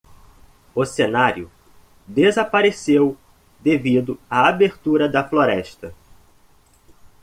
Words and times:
O 0.73 0.83
cenário 0.83 1.51
desapareceu 2.07 3.15
devido 3.59 4.19
à 4.27 4.47
abertura 4.47 5.07
da 5.07 5.23
floresta 5.23 5.93